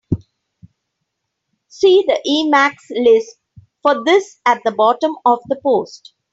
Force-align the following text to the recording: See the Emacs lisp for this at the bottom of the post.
See 1.67 2.03
the 2.07 2.19
Emacs 2.27 2.89
lisp 2.89 3.37
for 3.83 4.03
this 4.03 4.39
at 4.47 4.59
the 4.65 4.71
bottom 4.71 5.15
of 5.27 5.41
the 5.47 5.59
post. 5.61 6.15